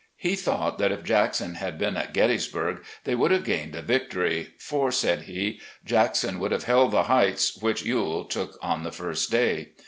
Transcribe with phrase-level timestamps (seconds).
[0.17, 3.83] He thought that if Jackson had been at Gett3rs burg the would have gained a
[3.83, 8.91] victory, 'for' said he, 'Jackson would have held the heights which Ewell took on the
[8.91, 9.73] first day.